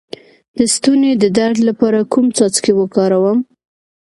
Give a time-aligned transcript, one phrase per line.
[0.57, 3.39] د ستوني د درد لپاره کوم څاڅکي وکاروم؟